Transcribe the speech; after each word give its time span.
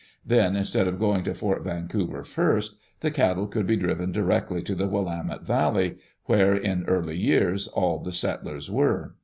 Then 0.25 0.55
instead 0.55 0.87
of 0.87 0.97
going 0.97 1.21
to 1.25 1.35
Fort 1.35 1.61
Vancouver 1.63 2.23
first, 2.23 2.79
the 3.01 3.11
cattle 3.11 3.45
could 3.45 3.67
be 3.67 3.77
driven 3.77 4.11
directly 4.11 4.63
to 4.63 4.73
the 4.73 4.87
Willamette 4.87 5.43
Valley, 5.43 5.99
where, 6.25 6.55
in 6.55 6.85
early 6.85 7.17
years, 7.19 7.67
all 7.67 7.99
the 7.99 8.11
settlers 8.11 8.71
were. 8.71 9.13